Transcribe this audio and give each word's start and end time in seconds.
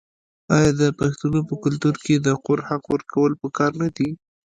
آیا 0.55 0.71
د 0.81 0.83
پښتنو 0.99 1.39
په 1.49 1.55
کلتور 1.63 1.95
کې 2.05 2.15
د 2.19 2.27
خور 2.41 2.59
حق 2.69 2.83
ورکول 2.93 3.31
پکار 3.41 3.71
نه 3.81 3.89
دي؟ 3.97 4.09